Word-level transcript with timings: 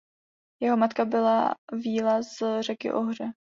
Jeho 0.61 0.77
matka 0.77 1.05
byla 1.05 1.55
víla 1.71 2.21
z 2.21 2.61
řeky 2.63 2.91
Ohře. 2.93 3.31